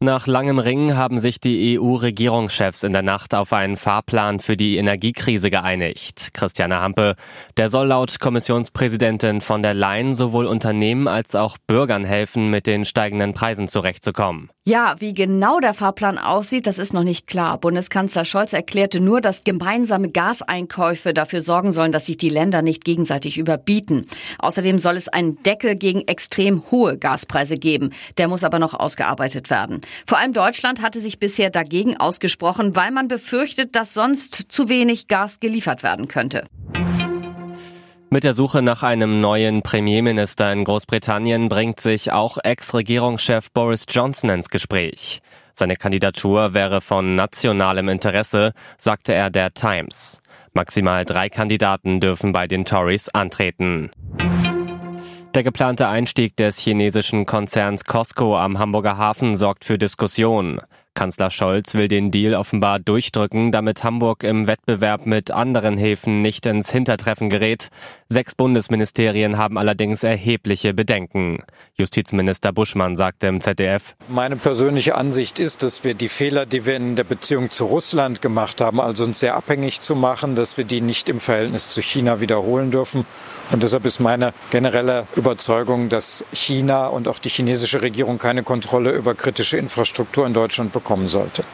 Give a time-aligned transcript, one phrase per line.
[0.00, 4.76] Nach langem Ringen haben sich die EU-Regierungschefs in der Nacht auf einen Fahrplan für die
[4.76, 6.28] Energiekrise geeinigt.
[6.34, 7.16] Christiane Hampe,
[7.56, 12.84] der soll laut Kommissionspräsidentin von der Leyen sowohl Unternehmen als auch Bürgern helfen, mit den
[12.84, 14.50] steigenden Preisen zurechtzukommen.
[14.68, 17.58] Ja, wie genau der Fahrplan aussieht, das ist noch nicht klar.
[17.58, 22.84] Bundeskanzler Scholz erklärte nur, dass gemeinsame Gaseinkäufe dafür sorgen sollen, dass sich die Länder nicht
[22.84, 24.06] gegenseitig überbieten.
[24.38, 27.90] Außerdem soll es einen Deckel gegen extrem hohe Gaspreise geben.
[28.18, 29.80] Der muss aber noch ausgearbeitet werden.
[30.06, 35.08] Vor allem Deutschland hatte sich bisher dagegen ausgesprochen, weil man befürchtet, dass sonst zu wenig
[35.08, 36.44] Gas geliefert werden könnte.
[38.10, 44.30] Mit der Suche nach einem neuen Premierminister in Großbritannien bringt sich auch Ex-Regierungschef Boris Johnson
[44.30, 45.20] ins Gespräch.
[45.52, 50.20] Seine Kandidatur wäre von nationalem Interesse, sagte er der Times.
[50.54, 53.90] Maximal drei Kandidaten dürfen bei den Tories antreten.
[55.34, 60.60] Der geplante Einstieg des chinesischen Konzerns Costco am Hamburger Hafen sorgt für Diskussionen.
[60.98, 66.44] Kanzler Scholz will den Deal offenbar durchdrücken, damit Hamburg im Wettbewerb mit anderen Häfen nicht
[66.44, 67.68] ins Hintertreffen gerät.
[68.08, 71.44] Sechs Bundesministerien haben allerdings erhebliche Bedenken.
[71.76, 76.74] Justizminister Buschmann sagte im ZDF, Meine persönliche Ansicht ist, dass wir die Fehler, die wir
[76.74, 80.64] in der Beziehung zu Russland gemacht haben, also uns sehr abhängig zu machen, dass wir
[80.64, 83.06] die nicht im Verhältnis zu China wiederholen dürfen.
[83.52, 88.90] Und deshalb ist meine generelle Überzeugung, dass China und auch die chinesische Regierung keine Kontrolle
[88.90, 91.44] über kritische Infrastruktur in Deutschland bekommen sollte.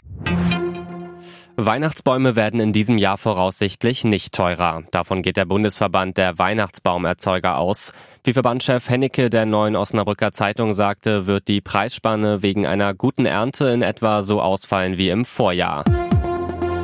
[1.56, 4.82] Weihnachtsbäume werden in diesem Jahr voraussichtlich nicht teurer.
[4.90, 7.92] Davon geht der Bundesverband der Weihnachtsbaumerzeuger aus.
[8.24, 13.68] Wie Verbandschef Hennecke der neuen Osnabrücker Zeitung sagte, wird die Preisspanne wegen einer guten Ernte
[13.68, 15.84] in etwa so ausfallen wie im Vorjahr.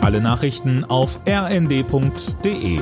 [0.02, 2.80] Alle Nachrichten auf rnd.de